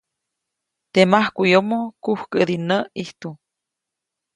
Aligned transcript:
Teʼ 0.93 1.07
majkuʼyomo, 1.11 1.79
kujkädi 2.03 2.55
näʼ 2.67 2.83
ʼijtu. 2.93 3.29